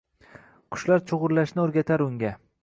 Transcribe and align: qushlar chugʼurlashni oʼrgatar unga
qushlar 0.75 1.05
chugʼurlashni 1.11 1.63
oʼrgatar 1.67 2.05
unga 2.09 2.35